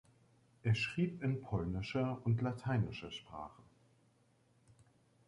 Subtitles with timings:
[0.63, 3.61] Er schrieb in polnischer und lateinischer Sprache.